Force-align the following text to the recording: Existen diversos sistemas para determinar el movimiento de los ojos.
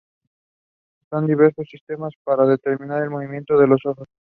Existen 0.97 1.27
diversos 1.27 1.67
sistemas 1.69 2.13
para 2.23 2.47
determinar 2.47 3.03
el 3.03 3.11
movimiento 3.11 3.55
de 3.59 3.67
los 3.67 3.81
ojos. 3.85 4.07